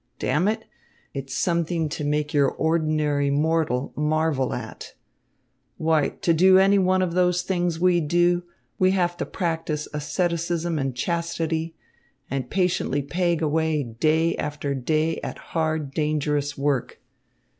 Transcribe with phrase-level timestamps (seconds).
[0.17, 0.65] Damn it!
[1.13, 4.95] It's something to make your ordinary mortal marvel at.
[5.77, 8.41] Why, to do any one of the many things we do,
[8.79, 11.75] we have to practise asceticism and chastity,
[12.31, 16.99] and patiently peg away day after day at hard, dangerous work.